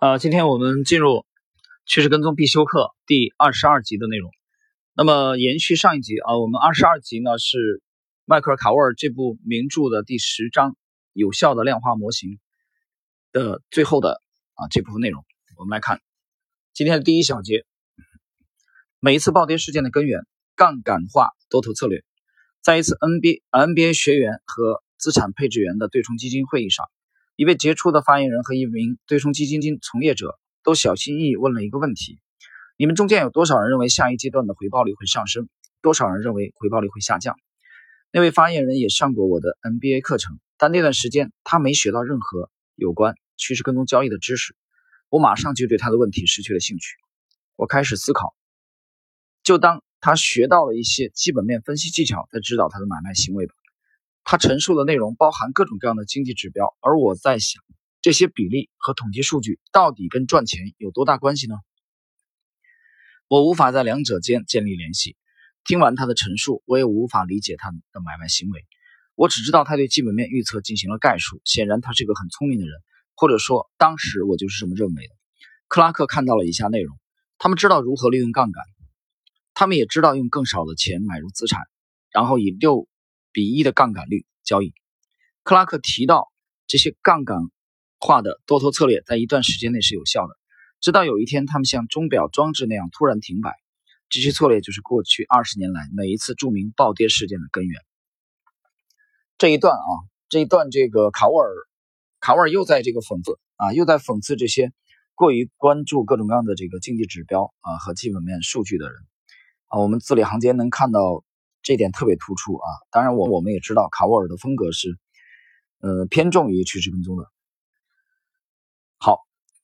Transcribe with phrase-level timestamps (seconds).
[0.00, 1.26] 呃，今天我们进入
[1.84, 4.30] 趋势跟踪必修课第二十二集的内容。
[4.94, 7.82] 那么延续上一集啊，我们二十二集呢是
[8.24, 10.74] 迈克尔卡沃尔这部名著的第十章
[11.12, 12.40] “有效的量化模型”
[13.30, 14.22] 的最后的
[14.54, 15.22] 啊这部分内容。
[15.58, 16.00] 我们来看
[16.72, 17.66] 今天的第一小节：
[19.00, 20.22] 每一次暴跌事件的根源——
[20.56, 22.02] 杠杆化多头策略。
[22.62, 26.86] 在一次 NBA NBA 学员和资产配置员的对冲基金会议上。
[27.40, 32.20] 一位杰出的发言人和一名对冲基金经从业者都小心翼翼问了一个问题：
[32.76, 35.48] 你们中间有多少人认为下一阶段的回报率会上升？
[35.80, 37.34] 多少人认为回报率会下降？
[38.12, 44.54] 那位发言人也上过我的 MBA 课程，但那段时间他没学到任何有关趋势跟踪交易的知识。
[45.08, 46.94] 我马上就对他的问题失去了兴趣。
[47.56, 48.34] 我开始思考：
[49.42, 53.54] 就当他学到了一些基本面分析技巧，在指导他的买卖行为吧。
[54.24, 57.62] 他陈述的内容包含各种各样的经济指标，而我在想，
[58.00, 61.56] 这些比例和统计数据到底跟赚钱有多大关系呢？
[63.26, 65.16] 我无法在两者间建立联系。
[65.64, 68.64] 听完他的陈述，我也无法理解他的买卖行为。
[69.14, 71.40] 我只知道他对基本面预测进行了概述。
[71.44, 72.74] 显然，他是个很聪明的人，
[73.14, 75.14] 或者说，当时我就是这么认为的。
[75.68, 76.98] 克拉克看到了以下内容：
[77.38, 78.64] 他们知道如何利用杠杆，
[79.54, 81.60] 他们也知道用更少的钱买入资产，
[82.12, 82.88] 然后以六。
[83.32, 84.74] 比一的杠杆率交易，
[85.44, 86.32] 克拉克提到
[86.66, 87.38] 这些杠杆
[87.98, 90.36] 化的多头策略在一段时间内是有效的，
[90.80, 93.54] 直到有一天他们像钟表装置那样突然停摆。
[94.08, 97.80] 这些策略就是过去二十年来每一次著名暴跌事件的根源。
[99.38, 99.90] 这一段啊，
[100.28, 101.50] 这一段这个卡沃尔，
[102.18, 104.72] 卡沃尔又在这个讽刺啊，又在讽刺这些
[105.14, 108.96] 过于关注各种各样的这个经济指标啊和基本面数据的人
[109.68, 109.78] 啊。
[109.78, 111.24] 我们字里行间能看到。
[111.62, 112.66] 这点特别突出啊！
[112.90, 114.98] 当然，我我们也知道卡沃尔的风格是，
[115.80, 117.24] 呃，偏重于趋势跟踪的。
[118.98, 119.18] 好，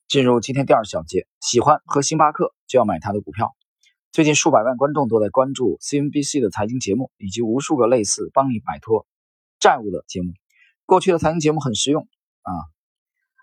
[0.06, 3.56] 进入今天第二小节，喜欢喝星巴克就要买它的股票。
[4.12, 9.06] 最近数百万观众都在关注 CNBC 的财经节目，以及无数个类似帮你摆脱
[9.58, 10.32] 债务的节目。
[10.84, 12.06] 过去的财经节目很实用
[12.42, 12.52] 啊，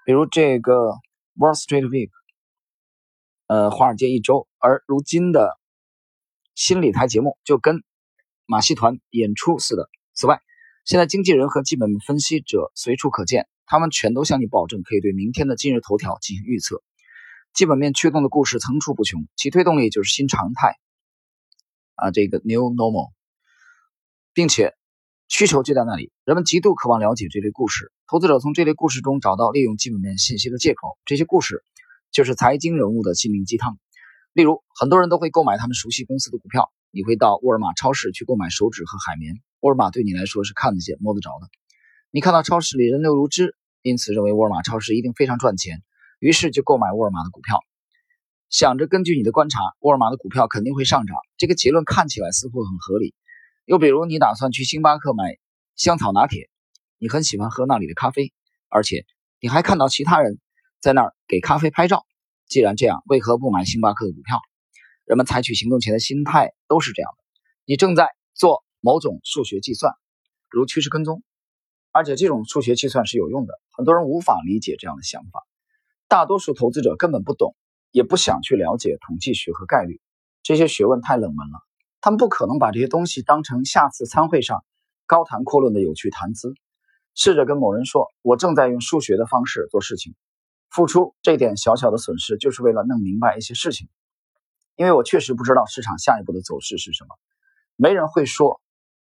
[0.06, 0.94] 比如这个
[1.36, 2.12] Wall Street Week，
[3.47, 4.47] 呃，华尔街一周。
[4.59, 5.59] 而如今的
[6.53, 7.84] 新理财节目就跟。
[8.46, 9.90] 马戏团演出似的。
[10.14, 10.42] 此外，
[10.86, 16.84] 现在经纪人和基本分析者随处可见，他们全都向你保证可以对明天的今日头条进行预测。
[17.54, 20.76] 基本面驱动的故事层出不穷，其推动力就是新常态
[21.96, 23.12] 啊，这个 new normal，
[24.34, 24.74] 并且
[25.30, 27.92] 需求就在那里，人们极度渴望了解这类故事。
[28.08, 30.98] 投资者从这类故事中找到利用基本面信息的借口。
[31.06, 31.64] 这些故事
[32.12, 33.78] 就是财经人物的心灵鸡汤。
[34.34, 36.72] 例如，很多人都会购买他们熟悉公司的股票。
[36.96, 39.42] 你会到沃尔玛超市去购买手纸和海绵。
[39.62, 41.48] 沃尔玛对你来说是看得见、摸得着的。
[42.12, 45.81] 你看到超市里人流如织，因此认为沃尔玛超市一定非常赚钱，
[46.20, 47.62] 于是就购买沃尔玛的股票，
[48.48, 51.18] 想着根据你的观察，沃尔玛的股票肯定会上涨。
[51.36, 53.16] 这个结论看起来似乎很合理。
[53.66, 55.40] 又比如，你打算去星巴克买
[55.75, 56.48] 香草拿铁，
[57.00, 58.31] 你很喜欢喝那里的咖啡，
[58.70, 59.04] 而且
[59.40, 60.38] 你还看到其他人
[60.80, 62.06] 在那儿给咖啡拍照。
[62.46, 64.40] 既然这样，为何不买星巴克的股票？
[65.06, 67.24] 人们采取行动前的心态都是这样的：
[67.66, 69.94] 你正在做某种数学计算，
[70.50, 71.24] 如趋势跟踪，
[71.91, 73.53] 而且这种数学计算是有用的。
[73.72, 75.44] 很多人无法理解这样的想法，
[76.08, 77.56] 大多数投资者根本不懂，
[77.92, 80.00] 也不想去了解统计学和概率，
[80.42, 81.59] 这些学问太冷门了。
[82.02, 84.63] 他们不可能把这些东西当成下次参会上
[85.06, 86.53] 高谈阔论的有趣谈资。
[87.16, 90.16] 试着跟某人说：“我正在用数学的方式做事情，
[90.69, 93.88] 付出这点小小的损失，就是为了弄明白一些事情。”
[94.75, 97.16] 因为我确实不知道市场下一步的走势是什么，
[97.75, 98.61] 没人会说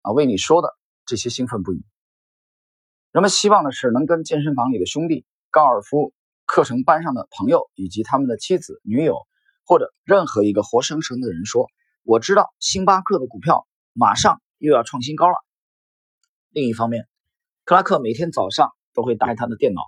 [0.02, 0.76] 啊为你说的
[1.06, 1.84] 这些兴奋不已。
[3.12, 6.12] 人们希望的是能跟健身房里的兄弟、高尔夫
[6.46, 9.26] 课程班上的朋友以及他们的妻子、女友，
[9.64, 11.68] 或者任何一个活生生的人说
[12.02, 15.36] ：“我知道星巴克的股票马上又要创新高了。”
[16.50, 17.08] 另一方面，
[17.64, 19.80] 克拉克每天早上都会打开他的电脑，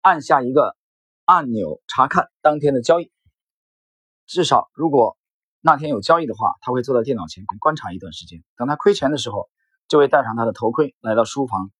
[0.00, 0.76] 按下一个
[1.24, 3.10] 按钮查看当天的交易。
[4.26, 5.16] 至少，如果
[5.60, 8.42] 那天有交易的话，他会坐在电脑前观察一段时间。
[8.56, 9.48] 等他亏钱的时候，
[9.88, 11.70] 就会戴上他的头盔，来到书房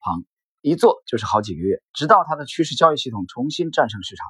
[0.00, 0.24] 旁，
[0.60, 4.26] 一坐就是好几个月，直到他的趋势交易系统重新战胜市场。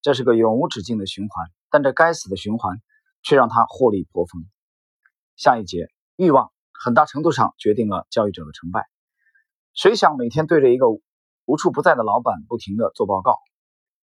[0.00, 2.80] 这是个永无止境的循环，但这该死的循环
[3.22, 4.44] 却让他获利颇丰。
[5.36, 8.86] 下一节，欲望很大程度上决定了交易者的成败。
[9.74, 10.86] 谁想每天对着一个
[11.44, 13.38] 无处不在的老板不停地做报告？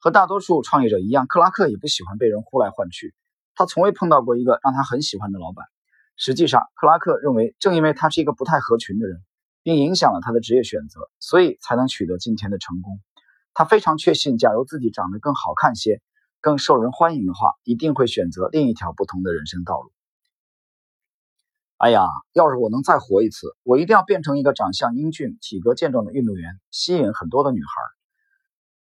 [0.04, 3.14] 和大多数创业者一样，克拉克也不喜欢被人呼来唤去。
[3.54, 5.64] 他从未碰到过一个让他很喜欢的老板。
[6.18, 9.24] 实际上，克拉克认为，正因为他是一个不太合群的人，
[9.62, 13.00] 并影响了他的职业选择，所以才能取得今天的成功。
[13.54, 16.02] 他非常确信，假如自己长得更好看些、
[16.42, 19.90] 更受人欢迎的话，一定会选择另一条不同的人生道路。
[21.78, 22.04] 哎呀，
[22.34, 28.03] 要是我能再活一次，我一定要变成一个长相英俊、体格健壮的运动员，吸引很多的女孩。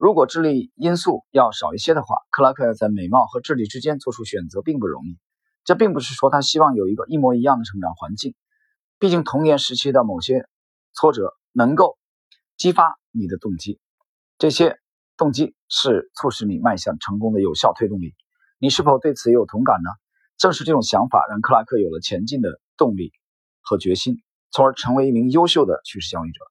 [0.06, 5.18] 如果智力因素要少一些的话，克拉克要在美貌和智力之间做出选择并不容易。
[5.64, 8.36] 这并不是说他希望有一个一模一样的成长环境，
[9.00, 10.46] 毕竟童年时期的某些
[10.92, 11.98] 挫折能够
[12.56, 13.80] 激发你的动机，
[14.38, 14.78] 这些
[15.16, 18.14] 动机是促使你迈向成功的有效推动力。
[18.60, 19.90] 你是否对此也有同感呢？
[20.36, 23.10] 正是这种想法让克拉克有了前进的动力
[23.60, 26.44] 和决心，从而成为一名优秀的趋势交易者。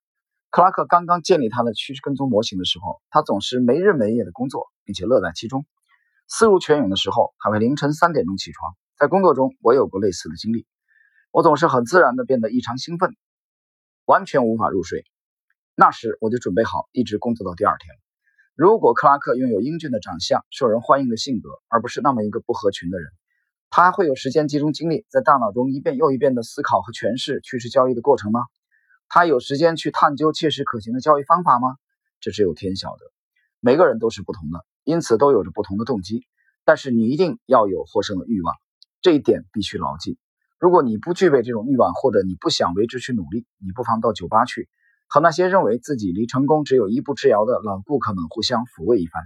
[0.56, 5.66] 克拉克刚刚建立他的趋势跟踪模型的时候，他总是没日没夜的工作，并且乐在其中。
[6.30, 8.74] 思如泉涌的时候，还会凌晨三点钟起床。
[8.98, 10.66] 在工作中，我有过类似的经历。
[11.32, 13.18] 我总是很自然的变得异常兴奋，
[14.06, 15.04] 完全无法入睡。
[15.76, 17.94] 那时我就准备好一直工作到第二天。
[18.56, 23.12] 如果克拉克拥有英俊的长相、受人欢迎的性格，而不是那么一个不合群的人，
[23.70, 28.40] 他还会有时间集中精力在大脑中一遍又一遍的思考和诠释趋势交易的过程吗？
[29.08, 31.78] 他有时间去探究切实可行的交易方法吗？
[32.20, 33.12] 这只有天晓得。
[33.60, 36.26] 每个人都是不同的，因此都有着不同的动机。
[36.64, 38.56] 但是你一定要有获胜的欲望，
[39.02, 40.18] 这一点必须牢记。
[40.60, 44.68] 如果你不具备这种欲望，或者你不想为之去努力，你不妨到酒吧去，
[45.08, 49.22] 和那些认为自己离成功只有一步之遥的老顾客们互相抚慰一番。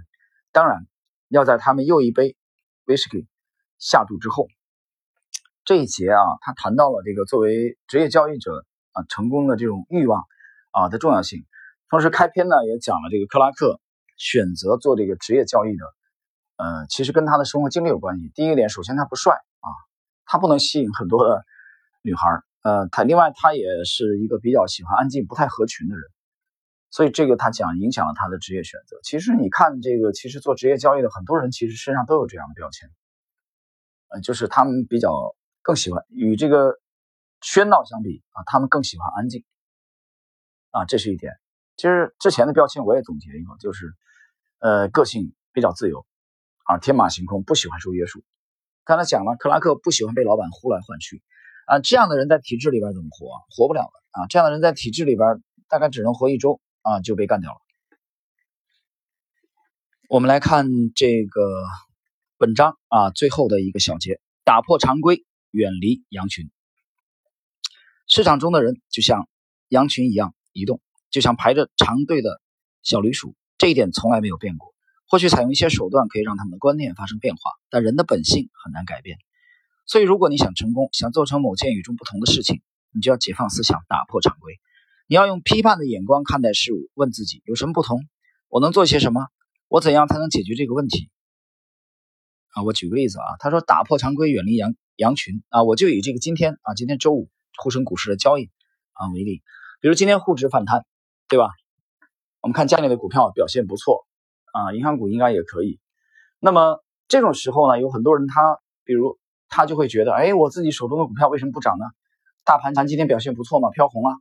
[0.52, 0.86] 当然，
[1.28, 2.36] 要在他们又一杯
[2.84, 3.26] 威士忌
[3.78, 4.46] 下肚之后。
[5.64, 8.66] 这一节啊，他谈到了这个作为职业交易者。
[8.92, 10.24] 啊，成功的这种欲望
[10.72, 11.44] 啊的重要性。
[11.88, 13.80] 同时，开篇呢也讲了这个克拉克
[14.16, 15.84] 选择做这个职业交易的，
[16.56, 18.30] 呃，其实跟他的生活经历有关系。
[18.34, 19.68] 第一个点，首先他不帅啊，
[20.24, 21.44] 他不能吸引很多的
[22.02, 22.28] 女孩。
[22.62, 26.04] 呃，他另外他也是一个比较喜欢安静、不太合群的人，
[26.90, 28.98] 所以这个他讲影响了他的职业选择。
[29.02, 32.88] 其实你看这个，其实做职业交易的很多人其实身上都有这样的标签，
[34.10, 36.78] 呃，就是他们比较更喜欢与这个。
[37.42, 39.44] 喧闹相比啊，他们更喜欢安静
[40.70, 41.32] 啊，这是一点。
[41.76, 43.94] 其实之前的标签我也总结一个，就是
[44.58, 46.04] 呃，个性比较自由
[46.64, 48.22] 啊，天马行空，不喜欢受约束。
[48.84, 51.22] 刚才讲了，克拉克不喜欢被老板呼来唤去
[51.66, 53.26] 啊，这样的人在体制里边怎么活？
[53.50, 57.58] 活不了的啊，这样的人在体制里边大概只能活一周啊，就被干掉了。
[60.08, 61.64] 我们来看这个
[62.36, 66.50] 本章啊，最后的一个小节：打破常规，远离羊群。
[68.10, 69.28] 市场中的人就像
[69.68, 70.80] 羊群一样移动，
[71.10, 72.40] 就像排着长队的
[72.82, 74.74] 小驴鼠，这一点从来没有变过。
[75.06, 79.16] 或许采用一些手段可以让他们的观念发生变化，但人的本性很难改变。
[79.86, 82.62] 所以，如果你想成功，想做成某件与众不同的事情，
[82.92, 84.58] 你就要解放思想，打破常规。
[85.06, 88.08] 你要用批判的眼光看待事物，问自己有什么不同？
[88.48, 89.28] 我能做些什么？
[89.68, 91.10] 我怎样才能解决这个问题？
[92.54, 97.30] 啊，我举个例子啊，他说打破常规，远离羊羊群啊，我就以这个今天啊，今天周五。
[97.62, 98.50] 沪深股市的交易
[98.94, 99.42] 啊为例，
[99.80, 100.86] 比如今天沪指反弹，
[101.28, 101.50] 对吧？
[102.40, 104.06] 我们看家里的股票表现不错
[104.52, 105.78] 啊，银行股应该也可以。
[106.38, 109.18] 那么这种时候呢，有很多人他，比如
[109.50, 111.84] 他就会觉得，哎，我自己手中的股票为什么不涨呢？
[112.46, 114.16] 大盘咱今天表现不错嘛，飘红了，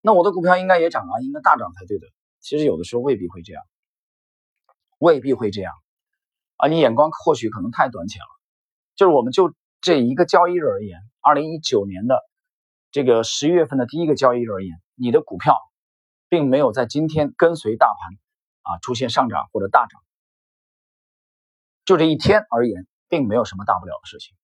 [0.00, 2.06] 那我的股票应该也涨啊，应该大涨才对的。
[2.40, 3.62] 其实有的时候未必会这样，
[4.98, 5.74] 未必会这样
[6.56, 8.28] 啊，你眼光或许可能太短浅了。
[8.96, 9.52] 就是我们就
[9.82, 12.18] 这一个交易日而言，二零一九年的。
[12.90, 15.54] 这个十一月份的第一个交易日而言，你的股票
[16.28, 18.18] 并没有在今天跟随大盘
[18.62, 20.00] 啊出现上涨或者大涨，
[21.84, 24.34] 就这一天而言，并没有什么大不了的事情。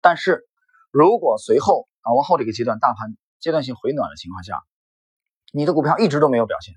[0.00, 0.46] 但是，
[0.90, 4.62] 如果随后啊往后这个阶段大盘阶段性回暖的情况下，
[5.52, 6.74] 你的股票一直都没有表现，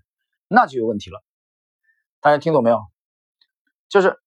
[0.47, 1.21] 那就有问题了。
[2.21, 2.81] 大家听懂没有？
[3.89, 4.21] 就是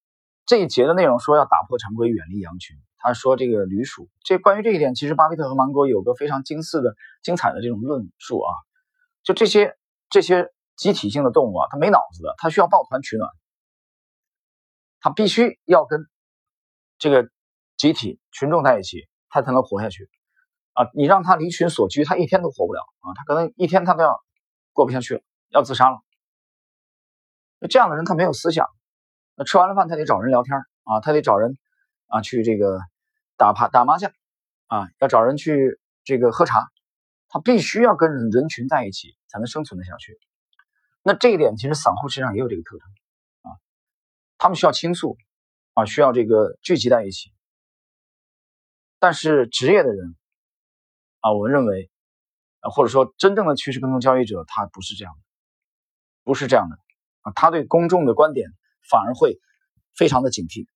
[0.44, 2.76] 这一节的内容说要打破常规，远离羊群。
[3.06, 8.49] 他说：“这个驴鼠，这关于这一点，其实巴菲特和芒格有个非常精似的、精彩的这种论述啊。
[9.23, 9.76] 就这些
[10.08, 13.30] 这些集体性的动物啊，它没脑子的，它需要抱团取暖，
[15.00, 16.00] 它必须要跟
[16.96, 17.28] 这个
[17.76, 20.08] 集体群众在一起，它才能活下去
[20.73, 20.88] 啊。
[20.94, 24.18] 你让它离群所居，它一天都活不了啊，它可能一天它都要
[24.73, 25.20] 过不下去了，
[25.50, 25.99] 要自杀了。
[27.58, 28.66] 那这样的人，他没有思想，
[29.34, 31.54] 那吃完了饭，他得找人聊天啊，他得找人
[32.06, 32.80] 啊去这个。”
[33.36, 34.12] 打牌打麻将
[34.66, 36.70] 啊，要找人去这个喝茶，
[37.28, 40.18] 他必须要跟人群在一起才能生存的下去。
[41.02, 42.86] 那这一点其实散户身上也有这个特征
[43.42, 43.56] 啊，
[44.38, 45.16] 他们需要倾诉
[45.74, 47.32] 啊，需要这个聚集在一起。
[48.98, 50.16] 但是职业的人
[51.20, 51.90] 啊，我认为
[52.60, 55.20] 啊，或者说真正的趋势跟踪交易者，他不是这样的，
[56.22, 56.76] 不是这样的
[57.20, 58.48] 啊，他对公众的观点
[58.88, 59.38] 反而会
[59.94, 60.66] 非常的警惕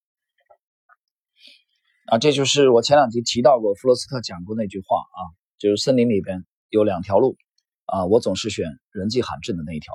[2.10, 2.18] 啊。
[2.18, 5.20] 这就是我前两集提到过，弗罗斯特讲过那句话啊，
[5.58, 7.36] 就是森林里边有两条路
[7.84, 9.92] 啊，我总是选人迹罕至的那一条。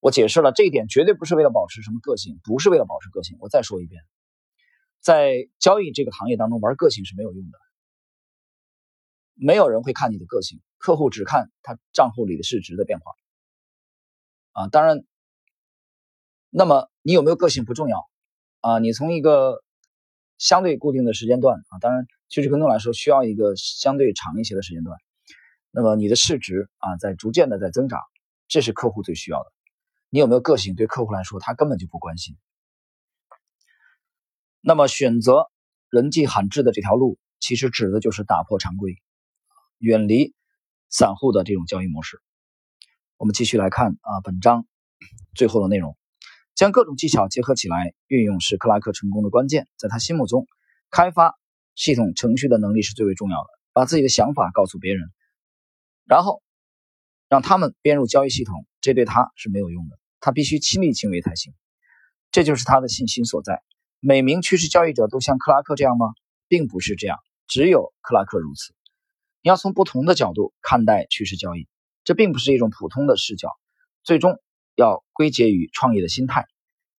[0.00, 3.36] 我解释了这一点，绝对不是为了保持什么个性，不是为了保持个性。
[3.40, 4.02] 我再说一遍，
[5.00, 7.58] 在交易这个行业当中，玩个性是没有用的。
[9.34, 13.12] 没有人会看你的个性，客户只看他账户里的市值的变化。
[14.52, 15.04] 啊，当然，
[16.50, 18.08] 那么你有没有个性不重要
[18.60, 18.78] 啊。
[18.80, 19.62] 你从一个
[20.42, 24.98] 相对固定的时间段啊，当然趋势跟踪来说需要一个相对长一些的时间段。
[25.70, 28.00] 那么你的市值啊，在逐渐的在增长，
[28.48, 29.52] 这是客户最需要的。
[30.10, 30.74] 你有没有个性？
[30.74, 32.36] 对客户来说，他根本就不关心。
[34.60, 35.46] 那么，选择
[35.90, 38.96] 人迹罕至的这条路，其实指的就是打破常规，
[39.78, 40.34] 远离
[40.90, 42.20] 散户的这种交易模式。
[43.16, 44.66] 我们继续来看啊，本章
[45.36, 45.96] 最后的内容，
[46.54, 49.68] 将各种技巧结合起来运用，是克拉克成功的关键。
[49.76, 50.46] 在他心目中，
[50.90, 51.38] 开发
[51.74, 53.48] 系统程序的能力是最为重要的。
[53.72, 55.10] 把自己的想法告诉别人，
[56.04, 56.42] 然后
[57.28, 59.98] 让他们编入交易系统，这对他是没有用的。
[60.20, 61.54] 他必须亲力亲为才行，
[62.30, 63.62] 这就是他的信心所在。
[63.98, 66.08] 每名趋势交易者都像克拉克这样吗？
[66.48, 68.74] 并不是这样，只有克拉克如此。
[69.40, 71.66] 你要从不同的角度看待趋势交易，
[72.04, 73.48] 这并不是一种普通的视角，
[74.04, 74.38] 最终
[74.74, 76.46] 要归结于创业的心态。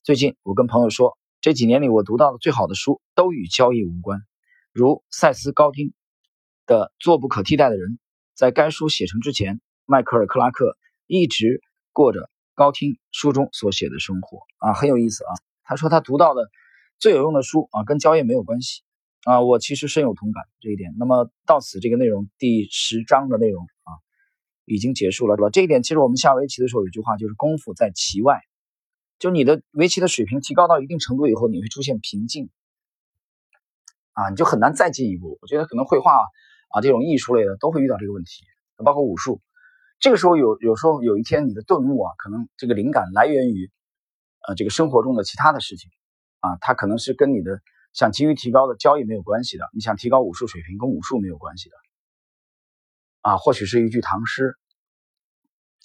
[0.03, 4.21] 最近我跟朋友说，这几年里我读到的最好的书都与交易无关，
[4.71, 5.93] 如塞斯·高汀
[6.65, 7.89] 的《做不可替代的人》。
[8.35, 10.77] 在该书写成之前，迈克尔·克拉克
[11.07, 11.61] 一直
[11.91, 12.29] 过着。
[12.55, 15.33] 高听书中所写的生活啊，很有意思啊。
[15.63, 16.51] 他说他读到的
[16.99, 18.83] 最有用的书啊，跟交易没有关系
[19.23, 19.41] 啊。
[19.41, 20.93] 我其实深有同感这一点。
[20.99, 23.65] 那么到此这个内容第十章的内容，
[24.65, 28.41] 已经结束了，这一点其实我们下围棋的时候有句话就是功夫在棋外，
[29.19, 32.49] 就你的围棋的水平提高到一定程度以后，你会出现瓶颈
[34.13, 35.37] 啊，你就很难再进一步。
[35.41, 36.13] 我觉得可能绘画
[36.69, 38.43] 啊这种艺术类的都会遇到这个问题，
[38.83, 39.41] 包括武术。
[39.99, 43.71] 这个时候有有时候有一天你的顿悟啊，可能这个灵感来源于，
[44.47, 45.89] 呃，这个生活中的其他的事情，
[46.39, 47.61] 啊，它可能是跟你的
[47.93, 51.75] 想急于提高的交易没有关系的，你想提高武术水平跟武术没有关系的，
[53.23, 54.55] 啊，或许是一句唐诗，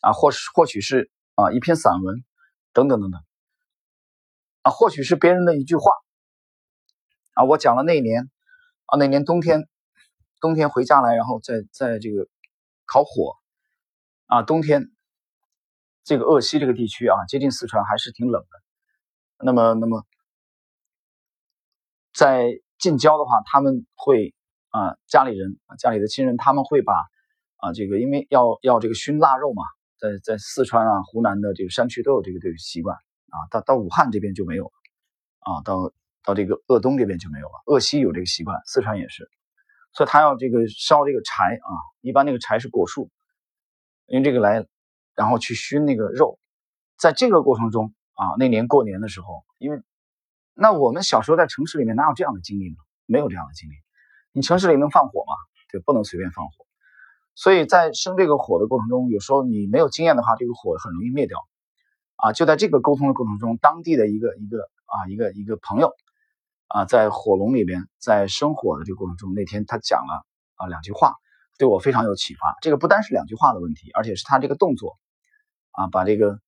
[0.02, 2.23] 啊，或或许是啊一篇散文，
[2.75, 3.21] 等等等等，
[4.62, 5.90] 啊，或许是别人的一句话，
[7.33, 8.30] 啊，我讲了那一年，
[8.85, 9.66] 啊，那年冬天，
[10.40, 12.28] 冬天回家来，然后在在这个
[12.85, 13.35] 烤火。
[14.30, 14.90] 啊，冬天，
[16.04, 19.42] 这个鄂西这个地区啊，接近四川还是挺冷的。
[19.42, 20.04] 那么，那么
[22.12, 24.35] 在近郊的话，他们会
[24.68, 26.92] 啊，家里人、家里的亲人，他们会把
[27.59, 29.62] 啊，这个因为要要这个熏腊肉嘛，
[30.00, 33.37] 在在四川啊、湖南的这个山区都有这个这个习惯啊。
[33.50, 34.73] 到到武汉这边就没有了
[35.41, 35.93] 啊，到
[36.25, 37.62] 到这个鄂东这边就没有了。
[37.67, 39.29] 鄂西有这个习惯，四川也是，
[39.93, 43.11] 所以他要这个烧这个柴啊，一般那个柴是果树。
[44.07, 44.67] 用这个来，
[45.15, 46.38] 然后去熏那个肉，
[46.97, 49.83] 在这个过程中啊，那年过年的时候，因为
[50.55, 52.77] 那我们小时候在城市里面哪有这样的经历呢？
[53.05, 53.75] 没有这样的经历。
[54.33, 55.35] 你城市里能放火吗？
[55.71, 56.68] 对，不能随便放火。
[57.38, 61.38] 所以在生这个火的过程中，有时候你没有经验的话，这个火很容易灭掉。
[62.16, 65.92] 啊，就在这个沟通的过程中，当地的一个一个啊一个一个朋友
[66.66, 70.26] 啊，在火龙里边在生火的这个过程中，那天他讲了
[70.57, 71.14] 啊两句话。
[71.59, 72.57] 对我非常有启发。
[72.61, 74.97] 这个不单是两句话的问题，而且是他这个动作
[75.71, 76.38] 啊，把这个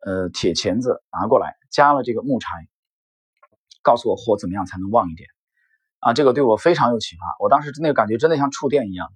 [0.00, 2.48] 呃铁钳子拿过来，加了这个木柴，
[3.82, 5.28] 告诉我火怎么样才能旺一点
[6.00, 6.14] 啊。
[6.14, 7.36] 这个对我非常有启发。
[7.38, 9.14] 我当时那个感觉真的像触电一样的，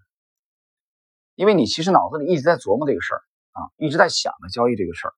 [1.35, 3.23] 因为你其实脑子里一直在琢磨这个事儿
[3.53, 5.15] 啊，一直在想着交易这个事儿。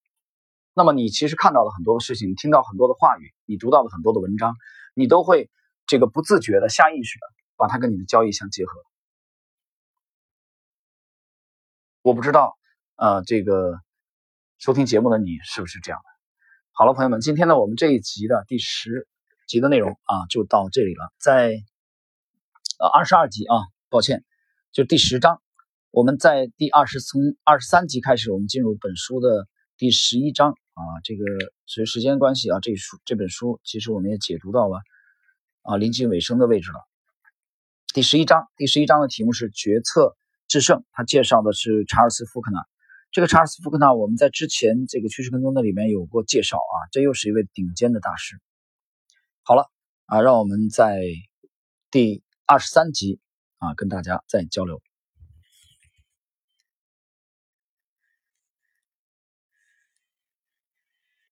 [0.72, 4.54] 那么你其实看到了很多的事情，听到很多的话语，你读到了很多的文章，
[4.94, 5.50] 你都会
[5.86, 8.72] 这个不自觉的、下意识的把它跟你的交易相结合。
[12.02, 12.56] 我不知道，
[12.96, 13.78] 呃，这个
[14.58, 16.04] 收听节目的你是不是这样的？
[16.72, 19.06] 好了，朋友们，今天呢，我们这一集的第十
[19.46, 21.12] 集的内容啊，就到这里了。
[21.18, 21.54] 在
[22.80, 23.54] 呃二十二集啊，
[23.90, 24.24] 抱歉，
[24.72, 25.40] 就第十章，
[25.94, 29.46] 我们在第二十从二十三集开始，我们进入本书的
[29.76, 30.82] 第十一章啊。
[31.04, 31.22] 这个
[31.66, 34.80] 随时间关系啊，这书这本书其实我们也解读到了
[35.62, 36.80] 啊临近尾声的位置了。
[37.94, 40.16] 第十一章，第十一章的题目是决策。
[40.48, 42.58] 制胜，他介绍的是查尔斯·福克纳。
[43.12, 48.36] 这个查尔斯·福克纳，我们在之前这个趋势跟踪的里面有过介绍啊，这又是一位顶尖的大师。
[49.44, 49.70] 好了
[50.06, 51.00] 啊，让我们在
[51.92, 53.20] 第二十三集
[53.58, 54.82] 啊跟大家再交流。